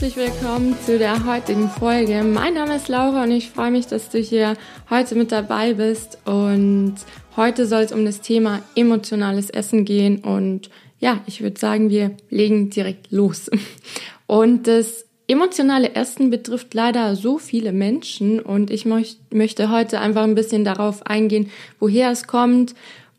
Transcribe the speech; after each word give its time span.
herzlich 0.00 0.32
willkommen 0.32 0.74
zu 0.86 0.98
der 0.98 1.26
heutigen 1.26 1.68
Folge. 1.68 2.22
Mein 2.22 2.54
Name 2.54 2.76
ist 2.76 2.88
Laura 2.88 3.24
und 3.24 3.32
ich 3.32 3.50
freue 3.50 3.70
mich, 3.70 3.86
dass 3.86 4.08
du 4.08 4.18
hier 4.18 4.56
heute 4.88 5.14
mit 5.14 5.30
dabei 5.30 5.74
bist. 5.74 6.16
Und 6.24 6.94
heute 7.36 7.66
soll 7.66 7.82
es 7.82 7.92
um 7.92 8.06
das 8.06 8.22
Thema 8.22 8.62
emotionales 8.74 9.50
Essen 9.50 9.84
gehen. 9.84 10.20
Und 10.20 10.70
ja, 11.00 11.20
ich 11.26 11.42
würde 11.42 11.60
sagen, 11.60 11.90
wir 11.90 12.12
legen 12.30 12.70
direkt 12.70 13.12
los. 13.12 13.50
Und 14.26 14.66
das 14.66 15.04
emotionale 15.26 15.94
Essen 15.94 16.30
betrifft 16.30 16.72
leider 16.72 17.14
so 17.14 17.36
viele 17.36 17.72
Menschen 17.72 18.40
und 18.40 18.70
ich 18.70 18.86
möchte 18.86 19.70
heute 19.70 20.00
einfach 20.00 20.22
ein 20.22 20.34
bisschen 20.34 20.64
darauf 20.64 21.06
eingehen, 21.06 21.50
woher 21.78 22.10
es 22.10 22.26
kommt 22.26 22.74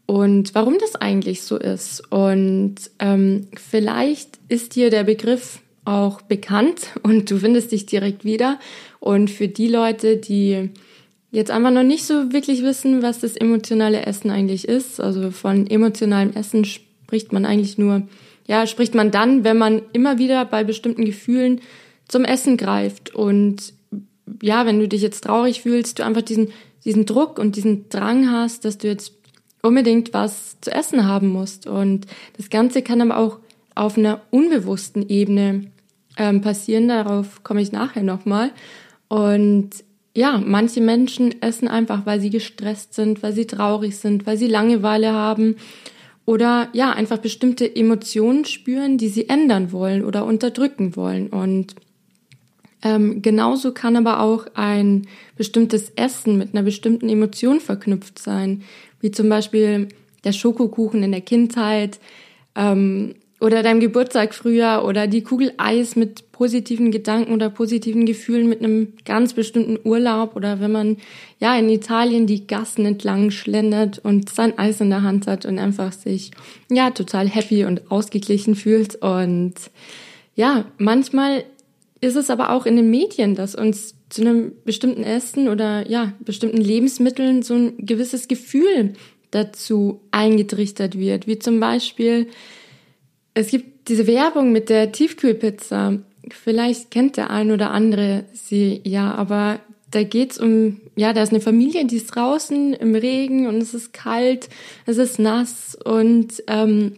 und 0.07 0.55
warum 0.55 0.77
das 0.79 0.95
eigentlich 0.95 1.43
so 1.43 1.57
ist. 1.57 2.11
Und 2.11 2.77
ähm, 2.97 3.49
vielleicht 3.55 4.39
ist 4.47 4.75
dir 4.75 4.89
der 4.89 5.03
Begriff 5.03 5.59
auch 5.85 6.21
bekannt 6.21 6.91
und 7.03 7.29
du 7.31 7.37
findest 7.37 7.71
dich 7.71 7.85
direkt 7.85 8.23
wieder. 8.25 8.59
Und 8.99 9.29
für 9.29 9.47
die 9.47 9.67
Leute, 9.67 10.17
die 10.17 10.69
jetzt 11.31 11.51
einfach 11.51 11.71
noch 11.71 11.83
nicht 11.83 12.03
so 12.03 12.31
wirklich 12.33 12.61
wissen, 12.61 13.01
was 13.01 13.19
das 13.19 13.35
emotionale 13.35 14.05
Essen 14.05 14.29
eigentlich 14.29 14.67
ist, 14.67 14.99
also 14.99 15.31
von 15.31 15.67
emotionalem 15.67 16.33
Essen 16.33 16.65
spricht 16.65 17.33
man 17.33 17.45
eigentlich 17.45 17.77
nur, 17.77 18.03
ja, 18.47 18.67
spricht 18.67 18.95
man 18.95 19.11
dann, 19.11 19.43
wenn 19.43 19.57
man 19.57 19.81
immer 19.93 20.17
wieder 20.17 20.45
bei 20.45 20.63
bestimmten 20.63 21.05
Gefühlen 21.05 21.61
zum 22.07 22.25
Essen 22.25 22.57
greift. 22.57 23.15
Und 23.15 23.73
ja, 24.41 24.65
wenn 24.65 24.79
du 24.79 24.87
dich 24.87 25.01
jetzt 25.01 25.23
traurig 25.23 25.61
fühlst, 25.61 25.99
du 25.99 26.05
einfach 26.05 26.21
diesen, 26.21 26.49
diesen 26.83 27.05
Druck 27.05 27.39
und 27.39 27.55
diesen 27.55 27.87
Drang 27.89 28.29
hast, 28.29 28.65
dass 28.65 28.77
du 28.77 28.87
jetzt 28.87 29.13
unbedingt 29.61 30.13
was 30.13 30.59
zu 30.61 30.71
essen 30.71 31.07
haben 31.07 31.27
musst. 31.27 31.67
Und 31.67 32.07
das 32.37 32.49
Ganze 32.49 32.81
kann 32.81 33.01
aber 33.01 33.17
auch 33.17 33.39
auf 33.75 33.97
einer 33.97 34.21
unbewussten 34.31 35.07
Ebene 35.07 35.71
ähm, 36.17 36.41
passieren. 36.41 36.87
Darauf 36.87 37.43
komme 37.43 37.61
ich 37.61 37.71
nachher 37.71 38.03
nochmal. 38.03 38.51
Und 39.07 39.69
ja, 40.15 40.41
manche 40.43 40.81
Menschen 40.81 41.41
essen 41.41 41.67
einfach, 41.67 42.05
weil 42.05 42.19
sie 42.19 42.29
gestresst 42.29 42.93
sind, 42.93 43.23
weil 43.23 43.33
sie 43.33 43.47
traurig 43.47 43.97
sind, 43.97 44.27
weil 44.27 44.37
sie 44.37 44.47
Langeweile 44.47 45.13
haben 45.13 45.55
oder 46.25 46.69
ja, 46.73 46.91
einfach 46.91 47.17
bestimmte 47.17 47.75
Emotionen 47.75 48.45
spüren, 48.45 48.97
die 48.97 49.07
sie 49.07 49.29
ändern 49.29 49.71
wollen 49.71 50.03
oder 50.03 50.25
unterdrücken 50.25 50.95
wollen. 50.95 51.27
Und 51.27 51.75
ähm, 52.83 53.21
genauso 53.21 53.73
kann 53.73 53.95
aber 53.95 54.19
auch 54.19 54.47
ein 54.53 55.07
bestimmtes 55.35 55.91
Essen 55.95 56.37
mit 56.37 56.53
einer 56.53 56.63
bestimmten 56.63 57.09
Emotion 57.09 57.59
verknüpft 57.59 58.19
sein, 58.19 58.63
wie 58.99 59.11
zum 59.11 59.29
Beispiel 59.29 59.89
der 60.23 60.33
Schokokuchen 60.33 61.03
in 61.03 61.11
der 61.11 61.21
Kindheit 61.21 61.99
ähm, 62.55 63.15
oder 63.41 63.63
deinem 63.63 63.79
Geburtstag 63.79 64.35
früher 64.35 64.83
oder 64.85 65.07
die 65.07 65.23
Kugel 65.23 65.51
Eis 65.57 65.95
mit 65.95 66.31
positiven 66.31 66.91
Gedanken 66.91 67.33
oder 67.33 67.49
positiven 67.49 68.05
Gefühlen 68.05 68.47
mit 68.47 68.59
einem 68.59 68.93
ganz 69.03 69.33
bestimmten 69.33 69.79
Urlaub 69.83 70.35
oder 70.35 70.59
wenn 70.59 70.71
man 70.71 70.97
ja 71.39 71.57
in 71.57 71.67
Italien 71.69 72.27
die 72.27 72.45
Gassen 72.45 72.85
entlang 72.85 73.31
schlendert 73.31 73.99
und 73.99 74.29
sein 74.29 74.57
Eis 74.57 74.79
in 74.79 74.91
der 74.91 75.01
Hand 75.01 75.25
hat 75.25 75.45
und 75.45 75.57
einfach 75.57 75.91
sich 75.91 76.31
ja 76.69 76.91
total 76.91 77.27
happy 77.27 77.65
und 77.65 77.91
ausgeglichen 77.91 78.55
fühlt 78.55 78.95
und 78.95 79.55
ja, 80.35 80.65
manchmal 80.77 81.43
ist 81.99 82.15
es 82.15 82.29
aber 82.29 82.51
auch 82.51 82.65
in 82.65 82.75
den 82.75 82.89
Medien, 82.89 83.35
dass 83.35 83.55
uns 83.55 83.95
zu 84.09 84.21
einem 84.21 84.53
bestimmten 84.65 85.03
Essen 85.03 85.47
oder 85.47 85.89
ja, 85.89 86.13
bestimmten 86.19 86.57
Lebensmitteln 86.57 87.43
so 87.43 87.55
ein 87.55 87.73
gewisses 87.77 88.27
Gefühl 88.27 88.93
dazu 89.31 90.01
eingetrichtert 90.11 90.97
wird. 90.97 91.27
Wie 91.27 91.39
zum 91.39 91.59
Beispiel, 91.59 92.27
es 93.33 93.47
gibt 93.47 93.87
diese 93.87 94.07
Werbung 94.07 94.51
mit 94.51 94.69
der 94.69 94.91
Tiefkühlpizza. 94.91 95.99
Vielleicht 96.29 96.91
kennt 96.91 97.17
der 97.17 97.29
ein 97.29 97.51
oder 97.51 97.71
andere 97.71 98.25
sie 98.33 98.81
ja, 98.83 99.13
aber 99.13 99.59
da 99.89 100.03
geht's 100.03 100.37
um, 100.37 100.79
ja, 100.95 101.13
da 101.13 101.23
ist 101.23 101.31
eine 101.31 101.41
Familie, 101.41 101.85
die 101.85 101.97
ist 101.97 102.15
draußen 102.15 102.73
im 102.73 102.95
Regen 102.95 103.47
und 103.47 103.57
es 103.57 103.73
ist 103.73 103.93
kalt, 103.93 104.49
es 104.85 104.97
ist 104.97 105.19
nass 105.19 105.77
und 105.83 106.43
ähm, 106.47 106.93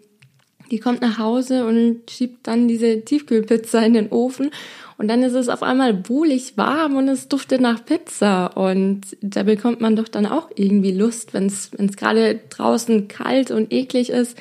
die 0.70 0.80
kommt 0.80 1.02
nach 1.02 1.18
Hause 1.18 1.66
und 1.66 2.10
schiebt 2.10 2.48
dann 2.48 2.68
diese 2.68 3.02
Tiefkühlpizza 3.02 3.80
in 3.82 3.94
den 3.94 4.10
Ofen 4.10 4.52
und 4.98 5.08
dann 5.08 5.24
ist 5.24 5.34
es 5.34 5.50
auf 5.50 5.64
einmal 5.64 6.08
wohlig 6.08 6.54
warm 6.56 6.96
und 6.96 7.08
es 7.08 7.28
duftet 7.28 7.62
nach 7.62 7.84
Pizza. 7.84 8.48
Und 8.56 9.02
da 9.22 9.44
bekommt 9.44 9.82
man 9.82 9.96
doch 9.96 10.08
dann 10.08 10.26
auch 10.26 10.50
irgendwie 10.56 10.92
Lust, 10.92 11.34
wenn 11.34 11.48
es 11.48 11.72
gerade 11.98 12.40
draußen 12.50 13.08
kalt 13.08 13.52
und 13.52 13.74
eklig 13.74 14.10
ist, 14.10 14.38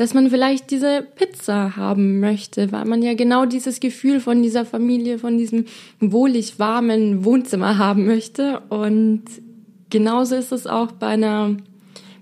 dass 0.00 0.14
man 0.14 0.30
vielleicht 0.30 0.70
diese 0.70 1.06
Pizza 1.14 1.76
haben 1.76 2.20
möchte, 2.20 2.72
weil 2.72 2.86
man 2.86 3.02
ja 3.02 3.12
genau 3.12 3.44
dieses 3.44 3.80
Gefühl 3.80 4.18
von 4.18 4.42
dieser 4.42 4.64
Familie, 4.64 5.18
von 5.18 5.36
diesem 5.36 5.66
wohlig 6.00 6.58
warmen 6.58 7.22
Wohnzimmer 7.22 7.76
haben 7.76 8.06
möchte. 8.06 8.60
Und 8.70 9.24
genauso 9.90 10.36
ist 10.36 10.52
es 10.52 10.66
auch 10.66 10.92
bei 10.92 11.08
einer 11.08 11.54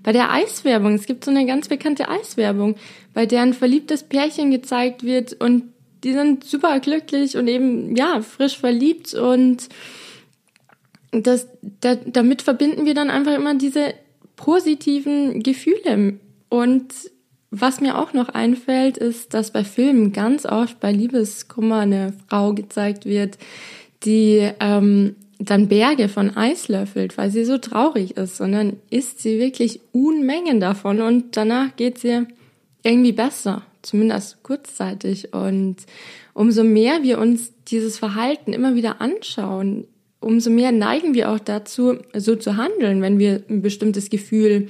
bei 0.03 0.11
der 0.11 0.29
Eiswerbung. 0.29 0.93
Es 0.95 1.05
gibt 1.05 1.23
so 1.23 1.31
eine 1.31 1.45
ganz 1.45 1.69
bekannte 1.69 2.09
Eiswerbung, 2.09 2.75
bei 3.13 3.25
der 3.25 3.43
ein 3.43 3.53
verliebtes 3.53 4.03
Pärchen 4.03 4.51
gezeigt 4.51 5.05
wird 5.05 5.31
und 5.39 5.63
die 6.03 6.11
sind 6.11 6.43
super 6.43 6.81
glücklich 6.81 7.37
und 7.37 7.47
eben, 7.47 7.95
ja, 7.95 8.21
frisch 8.21 8.57
verliebt 8.57 9.13
und 9.13 9.69
das, 11.11 11.47
da, 11.79 11.95
damit 11.95 12.41
verbinden 12.41 12.85
wir 12.85 12.93
dann 12.93 13.09
einfach 13.09 13.35
immer 13.35 13.55
diese 13.55 13.93
positiven 14.35 15.43
Gefühle. 15.43 16.19
Und 16.49 16.93
was 17.51 17.81
mir 17.81 17.97
auch 17.97 18.13
noch 18.13 18.29
einfällt, 18.29 18.97
ist, 18.97 19.33
dass 19.33 19.51
bei 19.51 19.63
Filmen 19.63 20.13
ganz 20.13 20.45
oft 20.45 20.79
bei 20.79 20.91
Liebeskummer 20.91 21.79
eine 21.79 22.13
Frau 22.27 22.53
gezeigt 22.53 23.05
wird, 23.05 23.37
die 24.03 24.49
ähm, 24.59 25.15
dann 25.39 25.67
Berge 25.67 26.09
von 26.09 26.35
Eis 26.35 26.67
löffelt, 26.67 27.17
weil 27.17 27.31
sie 27.31 27.45
so 27.45 27.57
traurig 27.57 28.17
ist. 28.17 28.39
Und 28.41 28.51
dann 28.51 28.77
isst 28.89 29.21
sie 29.21 29.39
wirklich 29.39 29.81
Unmengen 29.91 30.59
davon 30.59 31.01
und 31.01 31.37
danach 31.37 31.75
geht 31.75 31.97
sie 31.97 32.27
irgendwie 32.83 33.13
besser 33.13 33.63
zumindest 33.81 34.43
kurzzeitig. 34.43 35.33
Und 35.33 35.77
umso 36.33 36.63
mehr 36.63 37.03
wir 37.03 37.19
uns 37.19 37.53
dieses 37.67 37.97
Verhalten 37.97 38.53
immer 38.53 38.75
wieder 38.75 39.01
anschauen, 39.01 39.87
umso 40.19 40.49
mehr 40.49 40.71
neigen 40.71 41.13
wir 41.13 41.31
auch 41.31 41.39
dazu, 41.39 41.97
so 42.13 42.35
zu 42.35 42.57
handeln, 42.57 43.01
wenn 43.01 43.19
wir 43.19 43.43
ein 43.49 43.61
bestimmtes 43.61 44.09
Gefühl 44.09 44.67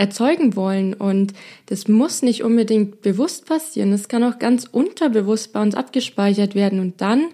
erzeugen 0.00 0.56
wollen. 0.56 0.94
Und 0.94 1.34
das 1.66 1.86
muss 1.86 2.22
nicht 2.22 2.42
unbedingt 2.42 3.02
bewusst 3.02 3.46
passieren. 3.46 3.90
Das 3.90 4.08
kann 4.08 4.24
auch 4.24 4.38
ganz 4.38 4.64
unterbewusst 4.64 5.52
bei 5.52 5.60
uns 5.60 5.74
abgespeichert 5.74 6.54
werden. 6.54 6.80
Und 6.80 7.00
dann, 7.00 7.26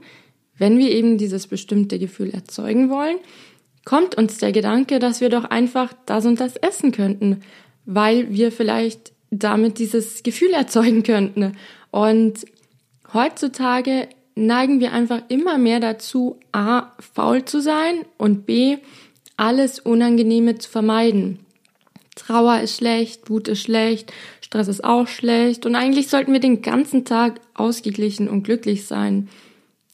wenn 0.59 0.77
wir 0.78 0.91
eben 0.91 1.16
dieses 1.16 1.47
bestimmte 1.47 1.99
Gefühl 1.99 2.31
erzeugen 2.31 2.91
wollen, 2.91 3.19
kommt 3.84 4.16
uns 4.16 4.38
der 4.38 4.50
Gedanke, 4.50 4.99
dass 4.99 5.21
wir 5.21 5.28
doch 5.28 5.44
einfach 5.44 5.93
das 6.06 6.27
und 6.27 6.41
das 6.41 6.56
essen 6.56 6.91
könnten, 6.91 7.43
weil 7.84 8.32
wir 8.32 8.50
vielleicht 8.50 9.12
damit 9.31 9.78
dieses 9.78 10.25
Gefühl 10.25 10.53
erzeugen 10.53 11.04
könnten. 11.04 11.56
Und 11.93 12.47
heutzutage 13.15 14.09
neigen 14.34 14.81
wir 14.81 14.93
einfach 14.93 15.22
immer 15.28 15.56
mehr 15.56 15.78
dazu, 15.78 16.41
a, 16.50 16.91
faul 16.98 17.44
zu 17.44 17.60
sein 17.60 18.04
und 18.19 18.44
b, 18.44 18.78
alles 19.37 19.78
Unangenehme 19.78 20.59
zu 20.59 20.69
vermeiden. 20.69 21.46
Trauer 22.16 22.60
ist 22.60 22.77
schlecht, 22.78 23.31
Wut 23.31 23.47
ist 23.47 23.62
schlecht, 23.62 24.12
Stress 24.41 24.66
ist 24.66 24.82
auch 24.82 25.06
schlecht 25.06 25.65
und 25.65 25.77
eigentlich 25.77 26.09
sollten 26.09 26.33
wir 26.33 26.41
den 26.41 26.63
ganzen 26.63 27.04
Tag 27.04 27.41
ausgeglichen 27.54 28.28
und 28.28 28.42
glücklich 28.42 28.86
sein. 28.86 29.28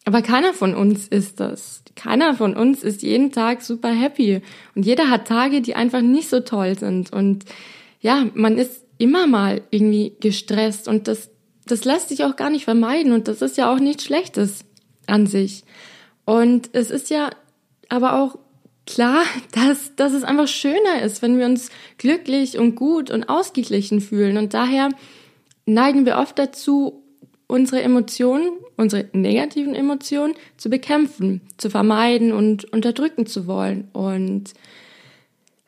Aber 0.04 0.22
keiner 0.22 0.54
von 0.54 0.74
uns 0.74 1.06
ist 1.08 1.38
das. 1.38 1.82
Keiner 1.94 2.34
von 2.34 2.56
uns 2.56 2.82
ist 2.82 3.02
jeden 3.02 3.32
Tag 3.32 3.62
super 3.62 3.90
happy 3.90 4.40
und 4.74 4.86
jeder 4.86 5.10
hat 5.10 5.28
Tage, 5.28 5.60
die 5.60 5.74
einfach 5.74 6.00
nicht 6.00 6.30
so 6.30 6.40
toll 6.40 6.78
sind 6.78 7.12
und 7.12 7.44
ja, 8.00 8.26
man 8.34 8.56
ist 8.56 8.82
immer 8.98 9.26
mal 9.26 9.62
irgendwie 9.70 10.14
gestresst 10.20 10.88
und 10.88 11.08
das, 11.08 11.30
das 11.66 11.84
lässt 11.84 12.08
sich 12.08 12.24
auch 12.24 12.36
gar 12.36 12.50
nicht 12.50 12.64
vermeiden 12.64 13.12
und 13.12 13.28
das 13.28 13.42
ist 13.42 13.56
ja 13.56 13.72
auch 13.72 13.78
nichts 13.78 14.04
Schlechtes 14.04 14.64
an 15.06 15.26
sich. 15.26 15.64
Und 16.24 16.70
es 16.72 16.90
ist 16.90 17.10
ja 17.10 17.30
aber 17.88 18.20
auch 18.20 18.38
klar, 18.86 19.24
dass, 19.52 19.94
dass 19.96 20.12
es 20.12 20.24
einfach 20.24 20.48
schöner 20.48 21.02
ist, 21.02 21.22
wenn 21.22 21.38
wir 21.38 21.46
uns 21.46 21.70
glücklich 21.98 22.58
und 22.58 22.74
gut 22.74 23.10
und 23.10 23.28
ausgeglichen 23.28 24.00
fühlen. 24.00 24.36
Und 24.36 24.54
daher 24.54 24.90
neigen 25.66 26.06
wir 26.06 26.18
oft 26.18 26.38
dazu, 26.38 27.02
unsere 27.46 27.82
Emotionen, 27.82 28.50
unsere 28.76 29.08
negativen 29.12 29.74
Emotionen 29.74 30.34
zu 30.56 30.70
bekämpfen, 30.70 31.42
zu 31.58 31.68
vermeiden 31.68 32.32
und 32.32 32.72
unterdrücken 32.72 33.26
zu 33.26 33.46
wollen. 33.46 33.88
Und 33.92 34.54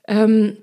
ähm, 0.09 0.57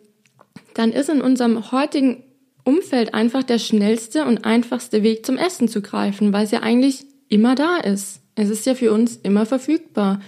dann 0.74 0.92
ist 0.92 1.10
in 1.10 1.22
unserem 1.22 1.72
heutigen 1.72 2.24
Umfeld 2.64 3.14
einfach 3.14 3.44
der 3.44 3.60
schnellste 3.60 4.26
und 4.26 4.46
einfachste 4.46 5.04
Weg 5.04 5.26
zum 5.26 5.38
Essen 5.38 5.68
zu 5.68 5.82
greifen, 5.82 6.34
weil 6.34 6.46
es 6.46 6.52
ja 6.52 6.62
eigentlich 6.62 7.06
immer 7.28 7.56
da 7.56 7.78
ist. 7.78 8.22
Es 8.36 8.50
ist 8.50 8.66
ja 8.66 8.76
für 8.76 8.92
uns 8.92 9.18
immer 9.18 9.46
verfügbar. 9.46 10.22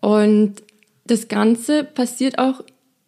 Und 0.00 0.62
das 1.10 1.28
Ganze 1.28 1.84
passiert 1.84 2.38
auch, 2.38 2.62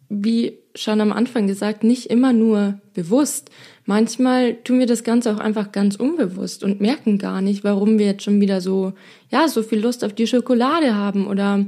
wie 0.09 0.57
schon 0.75 1.01
am 1.01 1.11
Anfang 1.11 1.47
gesagt, 1.47 1.83
nicht 1.83 2.07
immer 2.07 2.33
nur 2.33 2.79
bewusst. 2.93 3.49
manchmal 3.85 4.55
tun 4.55 4.79
wir 4.79 4.85
das 4.85 5.03
Ganze 5.03 5.33
auch 5.33 5.39
einfach 5.39 5.71
ganz 5.71 5.95
unbewusst 5.95 6.63
und 6.63 6.79
merken 6.79 7.17
gar 7.17 7.41
nicht, 7.41 7.63
warum 7.63 7.97
wir 7.99 8.05
jetzt 8.05 8.23
schon 8.23 8.39
wieder 8.39 8.61
so, 8.61 8.93
ja, 9.29 9.47
so 9.47 9.63
viel 9.63 9.79
Lust 9.79 10.03
auf 10.03 10.13
die 10.13 10.27
Schokolade 10.27 10.95
haben 10.95 11.27
oder, 11.27 11.65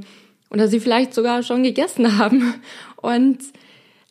oder 0.50 0.68
sie 0.68 0.80
vielleicht 0.80 1.12
sogar 1.12 1.42
schon 1.42 1.62
gegessen 1.62 2.18
haben. 2.18 2.54
Und, 2.96 3.38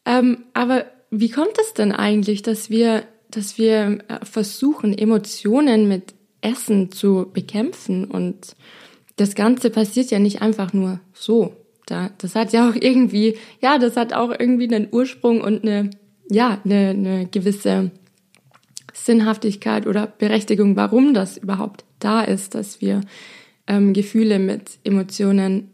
ähm, 0.06 0.46
aber 0.54 0.86
wie 1.10 1.30
kommt 1.30 1.58
es 1.60 1.74
denn 1.74 1.92
eigentlich, 1.92 2.42
dass 2.42 2.70
wir, 2.70 3.04
dass 3.30 3.58
wir 3.58 4.00
äh, 4.08 4.26
versuchen, 4.26 4.96
Emotionen 4.98 5.88
mit 5.88 6.14
Essen 6.42 6.92
zu 6.92 7.30
bekämpfen 7.34 8.06
und 8.06 8.56
das 9.16 9.36
Ganze 9.36 9.70
passiert 9.70 10.12
ja 10.12 10.20
nicht 10.20 10.42
einfach 10.42 10.74
nur 10.74 11.00
so. 11.14 11.54
Da, 11.94 12.10
das 12.18 12.34
hat 12.34 12.54
ja 12.54 12.68
auch 12.68 12.74
irgendwie, 12.74 13.38
ja, 13.62 13.78
das 13.78 13.96
hat 13.98 14.14
auch 14.14 14.32
irgendwie 14.32 14.68
einen 14.68 14.88
Ursprung 14.92 15.42
und 15.42 15.62
eine, 15.62 15.92
ja, 16.28 16.60
eine, 16.66 16.90
eine 16.90 17.28
gewisse 17.28 17.92
Sinnhaftigkeit 18.92 19.86
oder 19.86 20.08
Berechtigung, 20.08 20.76
warum 20.76 21.14
das 21.14 21.38
überhaupt 21.38 21.86
da 22.00 22.24
ist, 22.24 22.56
dass 22.56 22.82
wir 22.82 23.02
ähm, 23.68 23.94
Gefühle 23.94 24.40
mit 24.40 24.80
Emotionen, 24.84 25.70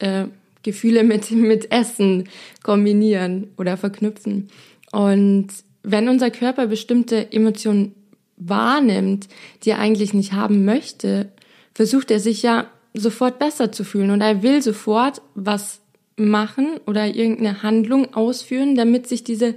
äh, 0.00 0.24
Gefühle 0.64 1.04
mit, 1.04 1.30
mit 1.30 1.70
Essen 1.70 2.28
kombinieren 2.64 3.46
oder 3.56 3.76
verknüpfen. 3.76 4.48
Und 4.90 5.50
wenn 5.84 6.08
unser 6.08 6.32
Körper 6.32 6.66
bestimmte 6.66 7.32
Emotionen 7.32 7.94
wahrnimmt, 8.38 9.28
die 9.62 9.70
er 9.70 9.78
eigentlich 9.78 10.14
nicht 10.14 10.32
haben 10.32 10.64
möchte, 10.64 11.30
versucht 11.74 12.10
er 12.10 12.18
sich 12.18 12.42
ja 12.42 12.66
sofort 12.94 13.38
besser 13.38 13.72
zu 13.72 13.84
fühlen 13.84 14.10
und 14.10 14.20
er 14.20 14.42
will 14.42 14.62
sofort 14.62 15.22
was 15.34 15.80
machen 16.16 16.78
oder 16.86 17.06
irgendeine 17.06 17.62
Handlung 17.62 18.14
ausführen, 18.14 18.74
damit 18.74 19.06
sich 19.06 19.24
diese 19.24 19.54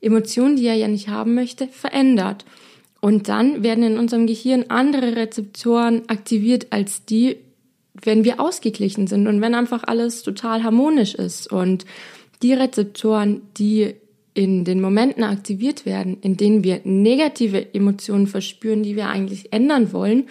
Emotion, 0.00 0.56
die 0.56 0.66
er 0.66 0.74
ja 0.74 0.88
nicht 0.88 1.08
haben 1.08 1.34
möchte, 1.34 1.68
verändert. 1.68 2.44
Und 3.00 3.28
dann 3.28 3.62
werden 3.62 3.84
in 3.84 3.98
unserem 3.98 4.26
Gehirn 4.26 4.66
andere 4.68 5.16
Rezeptoren 5.16 6.08
aktiviert 6.08 6.68
als 6.70 7.04
die, 7.04 7.36
wenn 8.02 8.24
wir 8.24 8.40
ausgeglichen 8.40 9.06
sind 9.06 9.26
und 9.26 9.40
wenn 9.40 9.54
einfach 9.54 9.84
alles 9.84 10.22
total 10.22 10.62
harmonisch 10.62 11.14
ist. 11.14 11.50
Und 11.52 11.84
die 12.42 12.52
Rezeptoren, 12.52 13.42
die 13.56 13.94
in 14.34 14.64
den 14.64 14.80
Momenten 14.80 15.24
aktiviert 15.24 15.86
werden, 15.86 16.18
in 16.20 16.36
denen 16.36 16.62
wir 16.62 16.80
negative 16.84 17.74
Emotionen 17.74 18.26
verspüren, 18.26 18.82
die 18.82 18.96
wir 18.96 19.08
eigentlich 19.08 19.52
ändern 19.52 19.92
wollen, 19.92 20.24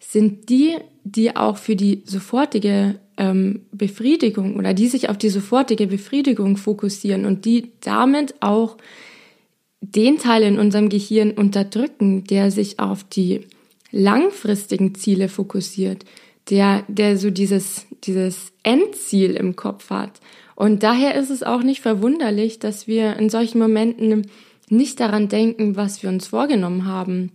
sind 0.00 0.48
die, 0.48 0.76
die 1.12 1.36
auch 1.36 1.56
für 1.56 1.76
die 1.76 2.02
sofortige 2.04 2.98
ähm, 3.16 3.62
Befriedigung 3.72 4.56
oder 4.56 4.74
die 4.74 4.88
sich 4.88 5.08
auf 5.08 5.18
die 5.18 5.28
sofortige 5.28 5.86
Befriedigung 5.86 6.56
fokussieren 6.56 7.24
und 7.24 7.44
die 7.44 7.72
damit 7.80 8.34
auch 8.40 8.76
den 9.80 10.18
Teil 10.18 10.42
in 10.42 10.58
unserem 10.58 10.88
Gehirn 10.88 11.32
unterdrücken, 11.32 12.24
der 12.24 12.50
sich 12.50 12.78
auf 12.78 13.04
die 13.04 13.42
langfristigen 13.90 14.94
Ziele 14.94 15.28
fokussiert, 15.28 16.04
der, 16.50 16.84
der 16.88 17.16
so 17.16 17.30
dieses, 17.30 17.86
dieses 18.04 18.52
Endziel 18.62 19.34
im 19.34 19.56
Kopf 19.56 19.90
hat. 19.90 20.20
Und 20.56 20.82
daher 20.82 21.14
ist 21.14 21.30
es 21.30 21.42
auch 21.42 21.62
nicht 21.62 21.80
verwunderlich, 21.80 22.58
dass 22.58 22.86
wir 22.86 23.16
in 23.16 23.30
solchen 23.30 23.58
Momenten 23.58 24.26
nicht 24.68 25.00
daran 25.00 25.28
denken, 25.28 25.76
was 25.76 26.02
wir 26.02 26.10
uns 26.10 26.26
vorgenommen 26.26 26.84
haben, 26.84 27.30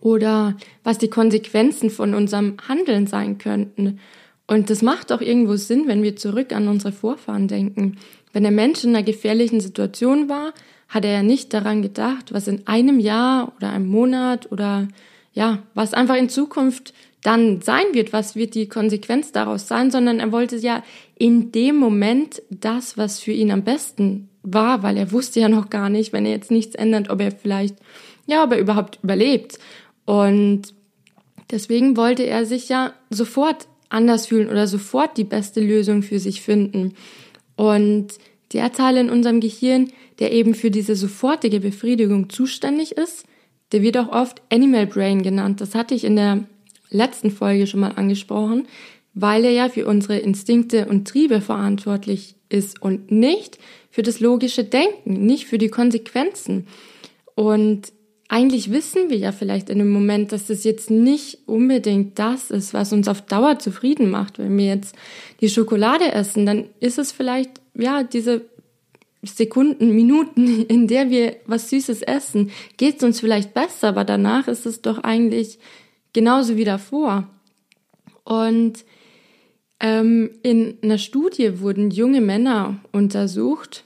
oder 0.00 0.56
was 0.84 0.98
die 0.98 1.08
Konsequenzen 1.08 1.90
von 1.90 2.14
unserem 2.14 2.56
Handeln 2.68 3.06
sein 3.06 3.38
könnten. 3.38 4.00
Und 4.46 4.70
das 4.70 4.82
macht 4.82 5.12
auch 5.12 5.20
irgendwo 5.20 5.56
Sinn, 5.56 5.84
wenn 5.86 6.02
wir 6.02 6.16
zurück 6.16 6.52
an 6.52 6.68
unsere 6.68 6.92
Vorfahren 6.92 7.48
denken. 7.48 7.98
Wenn 8.32 8.42
der 8.42 8.52
Mensch 8.52 8.84
in 8.84 8.90
einer 8.90 9.02
gefährlichen 9.02 9.60
Situation 9.60 10.28
war, 10.28 10.52
hat 10.88 11.04
er 11.04 11.12
ja 11.12 11.22
nicht 11.22 11.52
daran 11.52 11.82
gedacht, 11.82 12.32
was 12.32 12.48
in 12.48 12.66
einem 12.66 12.98
Jahr 12.98 13.52
oder 13.56 13.70
einem 13.70 13.88
Monat 13.88 14.50
oder 14.50 14.88
ja, 15.34 15.58
was 15.74 15.94
einfach 15.94 16.16
in 16.16 16.28
Zukunft 16.28 16.94
dann 17.22 17.60
sein 17.60 17.84
wird, 17.92 18.12
was 18.12 18.36
wird 18.36 18.54
die 18.54 18.68
Konsequenz 18.68 19.32
daraus 19.32 19.68
sein, 19.68 19.90
sondern 19.90 20.20
er 20.20 20.32
wollte 20.32 20.56
ja 20.56 20.82
in 21.16 21.52
dem 21.52 21.76
Moment 21.76 22.42
das, 22.50 22.96
was 22.96 23.20
für 23.20 23.32
ihn 23.32 23.50
am 23.50 23.64
besten 23.64 24.28
war, 24.42 24.82
weil 24.82 24.96
er 24.96 25.12
wusste 25.12 25.40
ja 25.40 25.48
noch 25.48 25.68
gar 25.68 25.90
nicht, 25.90 26.12
wenn 26.12 26.24
er 26.24 26.32
jetzt 26.32 26.50
nichts 26.50 26.74
ändert, 26.74 27.10
ob 27.10 27.20
er 27.20 27.32
vielleicht, 27.32 27.76
ja, 28.26 28.44
ob 28.44 28.52
er 28.52 28.58
überhaupt 28.58 29.00
überlebt. 29.02 29.58
Und 30.08 30.72
deswegen 31.50 31.98
wollte 31.98 32.26
er 32.26 32.46
sich 32.46 32.70
ja 32.70 32.94
sofort 33.10 33.68
anders 33.90 34.24
fühlen 34.26 34.48
oder 34.48 34.66
sofort 34.66 35.18
die 35.18 35.24
beste 35.24 35.60
Lösung 35.60 36.02
für 36.02 36.18
sich 36.18 36.40
finden. 36.40 36.94
Und 37.56 38.14
der 38.54 38.72
Teil 38.72 38.96
in 38.96 39.10
unserem 39.10 39.40
Gehirn, 39.40 39.92
der 40.18 40.32
eben 40.32 40.54
für 40.54 40.70
diese 40.70 40.96
sofortige 40.96 41.60
Befriedigung 41.60 42.30
zuständig 42.30 42.92
ist, 42.92 43.26
der 43.72 43.82
wird 43.82 43.98
auch 43.98 44.08
oft 44.08 44.40
Animal 44.50 44.86
Brain 44.86 45.22
genannt. 45.22 45.60
Das 45.60 45.74
hatte 45.74 45.94
ich 45.94 46.04
in 46.04 46.16
der 46.16 46.44
letzten 46.88 47.30
Folge 47.30 47.66
schon 47.66 47.80
mal 47.80 47.92
angesprochen, 47.92 48.66
weil 49.12 49.44
er 49.44 49.52
ja 49.52 49.68
für 49.68 49.86
unsere 49.86 50.16
Instinkte 50.16 50.86
und 50.86 51.06
Triebe 51.06 51.42
verantwortlich 51.42 52.34
ist 52.48 52.80
und 52.80 53.10
nicht 53.10 53.58
für 53.90 54.02
das 54.02 54.20
logische 54.20 54.64
Denken, 54.64 55.26
nicht 55.26 55.44
für 55.44 55.58
die 55.58 55.68
Konsequenzen. 55.68 56.66
Und 57.34 57.92
eigentlich 58.28 58.70
wissen 58.70 59.08
wir 59.08 59.16
ja 59.16 59.32
vielleicht 59.32 59.70
in 59.70 59.78
dem 59.78 59.90
Moment, 59.90 60.32
dass 60.32 60.46
das 60.46 60.62
jetzt 60.62 60.90
nicht 60.90 61.38
unbedingt 61.46 62.18
das 62.18 62.50
ist, 62.50 62.74
was 62.74 62.92
uns 62.92 63.08
auf 63.08 63.22
Dauer 63.22 63.58
zufrieden 63.58 64.10
macht. 64.10 64.38
Wenn 64.38 64.56
wir 64.58 64.66
jetzt 64.66 64.94
die 65.40 65.48
Schokolade 65.48 66.12
essen, 66.12 66.44
dann 66.44 66.66
ist 66.78 66.98
es 66.98 67.10
vielleicht, 67.10 67.50
ja, 67.74 68.02
diese 68.02 68.42
Sekunden, 69.22 69.94
Minuten, 69.94 70.66
in 70.68 70.86
der 70.88 71.08
wir 71.08 71.36
was 71.46 71.70
Süßes 71.70 72.02
essen, 72.02 72.50
geht 72.76 72.98
es 72.98 73.02
uns 73.02 73.20
vielleicht 73.20 73.54
besser, 73.54 73.88
aber 73.88 74.04
danach 74.04 74.46
ist 74.46 74.66
es 74.66 74.82
doch 74.82 74.98
eigentlich 74.98 75.58
genauso 76.12 76.56
wie 76.56 76.64
davor. 76.64 77.28
Und 78.24 78.84
ähm, 79.80 80.32
in 80.42 80.76
einer 80.82 80.98
Studie 80.98 81.60
wurden 81.60 81.90
junge 81.90 82.20
Männer 82.20 82.76
untersucht, 82.92 83.84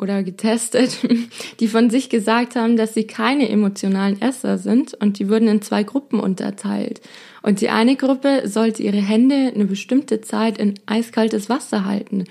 oder 0.00 0.22
getestet, 0.22 0.98
die 1.60 1.68
von 1.68 1.90
sich 1.90 2.08
gesagt 2.08 2.56
haben, 2.56 2.76
dass 2.76 2.94
sie 2.94 3.04
keine 3.04 3.48
emotionalen 3.48 4.20
Esser 4.20 4.58
sind 4.58 4.94
und 4.94 5.18
die 5.18 5.28
wurden 5.28 5.48
in 5.48 5.62
zwei 5.62 5.82
Gruppen 5.82 6.20
unterteilt. 6.20 7.00
Und 7.42 7.60
die 7.60 7.70
eine 7.70 7.96
Gruppe 7.96 8.42
sollte 8.46 8.82
ihre 8.82 9.00
Hände 9.00 9.52
eine 9.54 9.64
bestimmte 9.64 10.20
Zeit 10.20 10.58
in 10.58 10.74
eiskaltes 10.86 11.48
Wasser 11.48 11.84
halten 11.84 12.24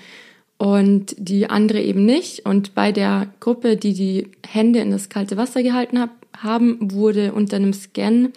und 0.58 1.16
die 1.18 1.50
andere 1.50 1.82
eben 1.82 2.06
nicht. 2.06 2.46
Und 2.46 2.76
bei 2.76 2.92
der 2.92 3.28
Gruppe, 3.40 3.78
die 3.78 3.94
die 3.94 4.28
Hände 4.46 4.80
in 4.80 4.92
das 4.92 5.10
kalte 5.10 5.38
Wasser 5.38 5.64
gehalten 5.64 6.00
hab, 6.00 6.12
haben, 6.38 6.78
wurde 6.92 7.34
unter 7.34 7.56
einem 7.56 7.74
Scan 7.74 8.30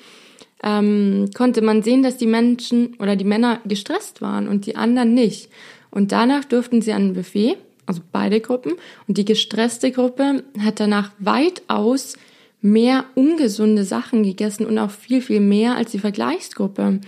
ähm, 0.63 1.31
konnte 1.35 1.61
man 1.61 1.83
sehen, 1.83 2.03
dass 2.03 2.17
die 2.17 2.27
Menschen 2.27 2.95
oder 3.01 3.17
die 3.17 3.25
Männer 3.25 3.61
gestresst 3.65 4.23
waren 4.23 4.49
und 4.49 4.67
die 4.67 4.77
anderen 4.77 5.15
nicht. 5.15 5.51
Und 5.91 6.13
danach 6.13 6.45
durften 6.45 6.81
sie 6.81 6.93
an 6.93 7.09
ein 7.09 7.15
Buffet 7.15 7.57
also 7.87 8.01
beide 8.13 8.41
Gruppen. 8.41 8.73
Und 9.09 9.19
die 9.19 9.25
gestresste 9.25 9.91
Gruppe 9.91 10.45
hat 10.59 10.81
danach 10.81 11.11
weitaus 11.19 12.17
mehr 12.61 13.05
ungesunde 13.15 13.85
Sachen 13.85 14.23
gegessen 14.23 14.67
und 14.67 14.79
auch 14.79 14.91
viel, 14.91 15.21
viel 15.21 15.41
mehr 15.41 15.77
als 15.77 15.91
die 15.91 15.99
Vergleichsgruppe. 15.99 17.01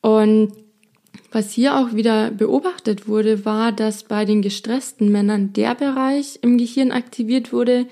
Und 0.00 0.52
was 1.30 1.52
hier 1.52 1.78
auch 1.78 1.94
wieder 1.94 2.30
beobachtet 2.30 3.08
wurde, 3.08 3.44
war, 3.44 3.72
dass 3.72 4.04
bei 4.04 4.24
den 4.24 4.42
gestressten 4.42 5.10
Männern 5.10 5.52
der 5.52 5.74
Bereich 5.74 6.38
im 6.42 6.58
Gehirn 6.58 6.90
aktiviert 6.90 7.52
wurde, 7.52 7.86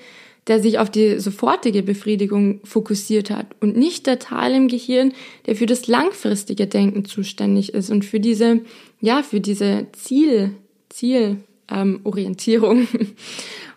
der 0.47 0.59
sich 0.59 0.79
auf 0.79 0.89
die 0.89 1.19
sofortige 1.19 1.83
Befriedigung 1.83 2.61
fokussiert 2.63 3.29
hat 3.29 3.47
und 3.61 3.77
nicht 3.77 4.07
der 4.07 4.19
Teil 4.19 4.53
im 4.53 4.67
Gehirn, 4.67 5.13
der 5.45 5.55
für 5.55 5.65
das 5.65 5.87
langfristige 5.87 6.67
Denken 6.67 7.05
zuständig 7.05 7.73
ist 7.73 7.89
und 7.89 8.05
für 8.05 8.19
diese, 8.19 8.61
ja, 8.99 9.23
für 9.23 9.39
diese 9.39 9.87
Ziel, 9.93 10.51
Ziel, 10.89 11.37
ähm, 11.71 12.01
Orientierung. 12.03 12.87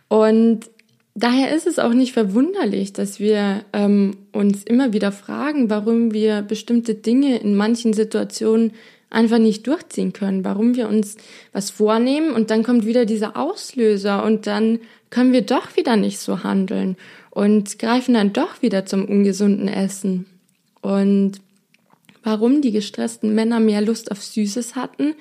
Und 0.08 0.70
daher 1.14 1.54
ist 1.54 1.66
es 1.66 1.78
auch 1.78 1.92
nicht 1.92 2.12
verwunderlich, 2.12 2.92
dass 2.92 3.20
wir 3.20 3.64
ähm, 3.72 4.16
uns 4.32 4.64
immer 4.64 4.92
wieder 4.92 5.12
fragen, 5.12 5.70
warum 5.70 6.12
wir 6.12 6.42
bestimmte 6.42 6.94
Dinge 6.94 7.38
in 7.38 7.54
manchen 7.54 7.92
Situationen 7.92 8.72
einfach 9.10 9.38
nicht 9.38 9.66
durchziehen 9.66 10.12
können, 10.12 10.44
warum 10.44 10.74
wir 10.74 10.88
uns 10.88 11.16
was 11.52 11.70
vornehmen 11.70 12.32
und 12.32 12.50
dann 12.50 12.64
kommt 12.64 12.84
wieder 12.84 13.06
dieser 13.06 13.36
Auslöser 13.36 14.24
und 14.24 14.46
dann 14.46 14.80
können 15.10 15.32
wir 15.32 15.42
doch 15.42 15.76
wieder 15.76 15.96
nicht 15.96 16.18
so 16.18 16.42
handeln 16.42 16.96
und 17.30 17.78
greifen 17.78 18.14
dann 18.14 18.32
doch 18.32 18.60
wieder 18.62 18.86
zum 18.86 19.04
ungesunden 19.04 19.68
Essen. 19.68 20.26
Und 20.80 21.40
warum 22.24 22.60
die 22.60 22.72
gestressten 22.72 23.34
Männer 23.34 23.60
mehr 23.60 23.80
Lust 23.80 24.10
auf 24.10 24.22
Süßes 24.22 24.74
hatten, 24.74 25.14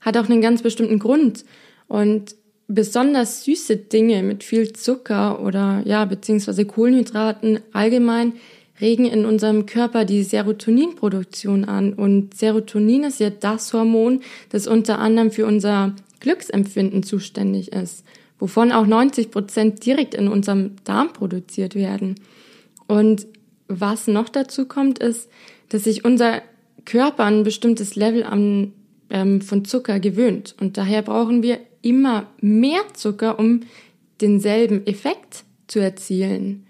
hat 0.00 0.16
auch 0.16 0.28
einen 0.28 0.40
ganz 0.40 0.62
bestimmten 0.62 0.98
Grund. 0.98 1.44
Und 1.92 2.36
besonders 2.68 3.44
süße 3.44 3.76
Dinge 3.76 4.22
mit 4.22 4.44
viel 4.44 4.72
Zucker 4.72 5.44
oder 5.44 5.82
ja, 5.84 6.06
beziehungsweise 6.06 6.64
Kohlenhydraten 6.64 7.60
allgemein 7.74 8.32
regen 8.80 9.04
in 9.04 9.26
unserem 9.26 9.66
Körper 9.66 10.06
die 10.06 10.22
Serotoninproduktion 10.22 11.66
an. 11.66 11.92
Und 11.92 12.32
Serotonin 12.32 13.04
ist 13.04 13.20
ja 13.20 13.28
das 13.28 13.74
Hormon, 13.74 14.22
das 14.48 14.66
unter 14.66 15.00
anderem 15.00 15.30
für 15.30 15.44
unser 15.44 15.94
Glücksempfinden 16.20 17.02
zuständig 17.02 17.72
ist, 17.72 18.06
wovon 18.38 18.72
auch 18.72 18.86
90 18.86 19.30
Prozent 19.30 19.84
direkt 19.84 20.14
in 20.14 20.28
unserem 20.28 20.76
Darm 20.84 21.12
produziert 21.12 21.74
werden. 21.74 22.14
Und 22.86 23.26
was 23.68 24.06
noch 24.06 24.30
dazu 24.30 24.64
kommt, 24.64 24.98
ist, 24.98 25.28
dass 25.68 25.84
sich 25.84 26.06
unser 26.06 26.40
Körper 26.86 27.24
ein 27.24 27.42
bestimmtes 27.42 27.96
Level 27.96 28.24
an, 28.24 28.72
ähm, 29.10 29.42
von 29.42 29.66
Zucker 29.66 30.00
gewöhnt. 30.00 30.56
Und 30.58 30.78
daher 30.78 31.02
brauchen 31.02 31.42
wir 31.42 31.58
immer 31.82 32.26
mehr 32.40 32.82
Zucker, 32.94 33.38
um 33.38 33.60
denselben 34.20 34.86
Effekt 34.86 35.44
zu 35.66 35.80
erzielen. 35.80 36.66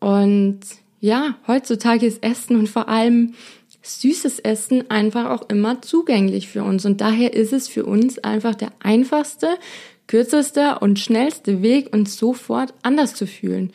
Und 0.00 0.60
ja, 1.00 1.36
heutzutage 1.46 2.06
ist 2.06 2.22
Essen 2.22 2.56
und 2.56 2.68
vor 2.68 2.88
allem 2.88 3.34
süßes 3.82 4.40
Essen 4.40 4.90
einfach 4.90 5.30
auch 5.30 5.48
immer 5.48 5.80
zugänglich 5.80 6.48
für 6.48 6.64
uns. 6.64 6.84
Und 6.84 7.00
daher 7.00 7.34
ist 7.34 7.52
es 7.52 7.68
für 7.68 7.84
uns 7.86 8.18
einfach 8.18 8.54
der 8.54 8.72
einfachste, 8.80 9.56
kürzeste 10.06 10.78
und 10.80 10.98
schnellste 10.98 11.62
Weg, 11.62 11.94
uns 11.94 12.16
sofort 12.16 12.74
anders 12.82 13.14
zu 13.14 13.26
fühlen 13.26 13.72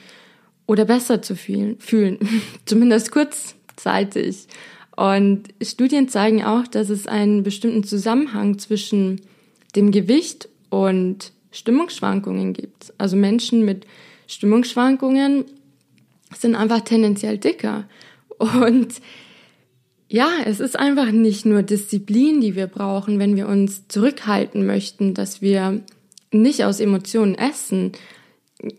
oder 0.67 0.85
besser 0.85 1.21
zu 1.21 1.35
fühlen, 1.35 1.77
fühlen. 1.79 2.17
zumindest 2.65 3.11
kurzzeitig. 3.11 4.47
Und 4.95 5.49
Studien 5.61 6.09
zeigen 6.09 6.43
auch, 6.43 6.67
dass 6.67 6.89
es 6.89 7.07
einen 7.07 7.43
bestimmten 7.43 7.83
Zusammenhang 7.83 8.59
zwischen 8.59 9.21
dem 9.75 9.91
Gewicht 9.91 10.49
und 10.71 11.33
Stimmungsschwankungen 11.51 12.53
gibt. 12.53 12.93
Also 12.97 13.15
Menschen 13.15 13.63
mit 13.63 13.85
Stimmungsschwankungen 14.25 15.45
sind 16.35 16.55
einfach 16.55 16.81
tendenziell 16.81 17.37
dicker. 17.37 17.87
Und 18.39 18.95
ja, 20.07 20.29
es 20.45 20.59
ist 20.59 20.79
einfach 20.79 21.11
nicht 21.11 21.45
nur 21.45 21.61
Disziplin, 21.61 22.41
die 22.41 22.55
wir 22.55 22.67
brauchen, 22.67 23.19
wenn 23.19 23.35
wir 23.35 23.47
uns 23.47 23.87
zurückhalten 23.87 24.65
möchten, 24.65 25.13
dass 25.13 25.41
wir 25.41 25.81
nicht 26.31 26.63
aus 26.63 26.79
Emotionen 26.79 27.35
essen. 27.35 27.91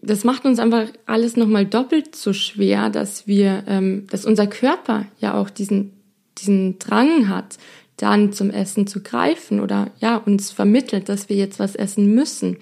Das 0.01 0.25
macht 0.25 0.45
uns 0.45 0.59
einfach 0.59 0.89
alles 1.07 1.37
nochmal 1.37 1.67
doppelt 1.67 2.17
so 2.17 2.33
schwer, 2.33 2.89
dass 2.91 3.27
wir, 3.27 3.65
ähm, 3.67 4.07
dass 4.11 4.25
unser 4.25 4.47
Körper 4.47 5.07
ja 5.21 5.35
auch 5.35 5.51
diesen, 5.51 5.93
diesen 6.39 6.79
Drang 6.79 7.29
hat, 7.29 7.59
dann 8.03 8.33
zum 8.33 8.51
Essen 8.51 8.87
zu 8.87 9.03
greifen 9.03 9.61
oder 9.61 9.93
ja, 10.01 10.17
uns 10.17 10.51
vermittelt, 10.51 11.09
dass 11.09 11.29
wir 11.29 11.37
jetzt 11.37 11.61
was 11.61 11.77
essen 11.77 12.15
müssen. 12.15 12.59